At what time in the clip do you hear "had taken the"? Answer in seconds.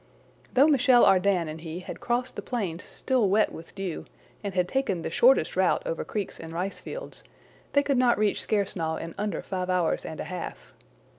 4.55-5.11